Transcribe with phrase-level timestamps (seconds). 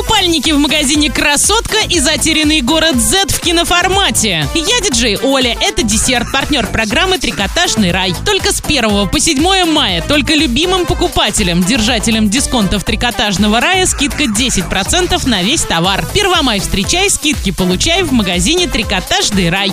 [0.00, 4.48] Купальники в магазине «Красотка» и затерянный город Z в киноформате.
[4.54, 5.54] Я диджей Оля.
[5.60, 8.14] Это десерт, партнер программы «Трикотажный рай».
[8.24, 15.28] Только с 1 по 7 мая только любимым покупателям, держателям дисконтов «Трикотажного рая» скидка 10%
[15.28, 16.06] на весь товар.
[16.14, 19.70] Первомай встречай, скидки получай в магазине «Трикотажный рай».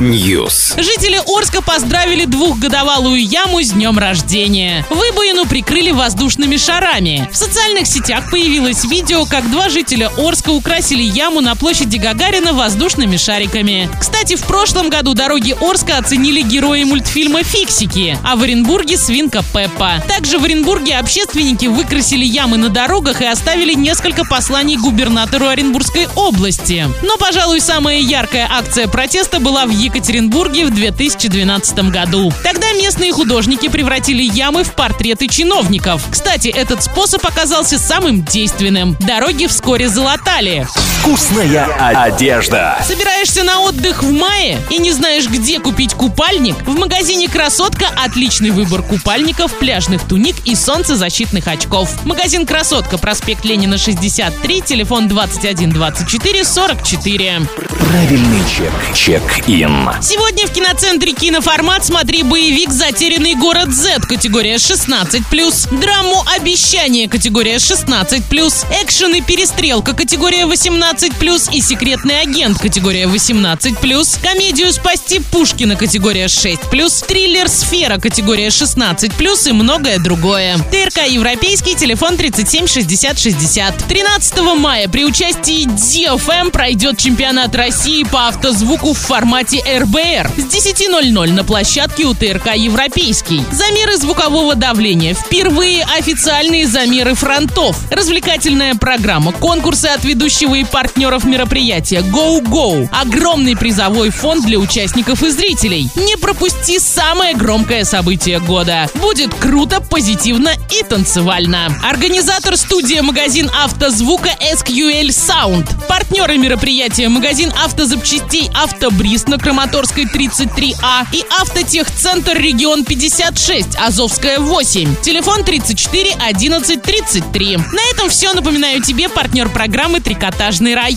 [0.00, 0.82] News.
[0.82, 4.86] Жители Орска поздравили двухгодовалую яму с днем рождения.
[4.88, 7.28] Выбоину прикрыли воздушными шарами.
[7.30, 13.16] В социальных сетях появилось видео, как два жителя Орска украсили яму на площади Гагарина воздушными
[13.16, 13.90] шариками.
[13.98, 20.04] Кстати, в прошлом году дороги Орска оценили герои мультфильма «Фиксики», а в Оренбурге свинка Пеппа.
[20.06, 26.86] Также в Оренбурге общественники выкрасили ямы на дорогах и оставили несколько посланий губернатору Оренбургской области.
[27.02, 32.32] Но, пожалуй, самая яркая акция протеста была в Екатеринбурге в 2012 году.
[32.44, 36.02] Тогда местные художники превратили ямы в портреты чиновников.
[36.10, 38.96] Кстати, этот способ оказался самым действенным.
[39.00, 40.66] Дороги вскоре залатали.
[41.00, 41.66] Вкусная
[42.04, 42.78] одежда.
[42.86, 46.56] Собираешься на отдых в мае и не знаешь, где купить купальник?
[46.66, 52.04] В магазине «Красотка» отличный выбор купальников, пляжных туник и солнцезащитных очков.
[52.04, 57.42] Магазин «Красотка», проспект Ленина, 63, телефон 21 24 44.
[57.68, 58.72] Правильный чек.
[58.94, 59.90] Чек-ин.
[60.02, 68.82] Сегодня в киноцентре «Киноформат» смотри боевик «Затерянный город Z» категория 16+, драму «Обещание» категория 16+,
[68.82, 77.06] экшен и перестрелка категория 18+, и секретный агент категория 18+, комедию «Спасти Пушкина» категория 6+,
[77.06, 80.58] триллер «Сфера» категория 16+, и многое другое.
[80.58, 83.84] ТРК «Европейский», телефон 37 60 60.
[83.88, 90.32] 13 мая при участии DFM пройдет чемпионат России по автозвуку в формате РБР.
[90.36, 93.42] С 10.00 на площадке у ТРК «Европейский».
[93.52, 95.14] Замеры звукового давления.
[95.14, 97.78] Впервые официальные замеры фронтов.
[97.90, 102.88] Развлекательная программа, конкурсы от ведущего и партнеров мероприятия Go Go.
[102.92, 105.88] Огромный призовой фонд для участников и зрителей.
[105.96, 108.88] Не пропусти самое громкое событие года.
[108.94, 111.78] Будет круто, позитивно и танцевально.
[111.82, 115.68] Организатор студия магазин автозвука SQL Sound.
[115.86, 125.00] Партнеры мероприятия магазин автозапчастей Автобриз на Краматорской 33А и Автотехцентр Регион 56, Азовская 8.
[125.02, 127.56] Телефон 34 11 33.
[127.56, 128.32] На этом все.
[128.34, 130.92] Напоминаю тебе партнер программы «Трикотажный рай».